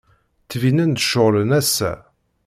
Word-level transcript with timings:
Ttbinen-d 0.43 0.97
ceɣlen 1.03 1.49
assa. 1.59 1.93